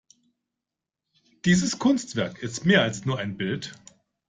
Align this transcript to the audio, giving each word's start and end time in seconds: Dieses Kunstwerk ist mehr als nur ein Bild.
Dieses 1.45 1.77
Kunstwerk 1.77 2.39
ist 2.41 2.65
mehr 2.65 2.81
als 2.81 3.05
nur 3.05 3.19
ein 3.19 3.37
Bild. 3.37 3.73